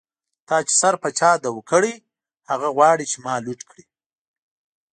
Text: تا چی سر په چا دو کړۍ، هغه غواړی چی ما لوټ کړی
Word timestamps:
تا 0.47 0.55
چی 0.67 0.73
سر 0.81 0.93
په 1.03 1.09
چا 1.19 1.31
دو 1.43 1.51
کړۍ، 1.69 1.95
هغه 2.49 2.67
غواړی 2.75 3.05
چی 3.11 3.17
ما 3.25 3.33
لوټ 3.45 3.59
کړی 3.69 3.85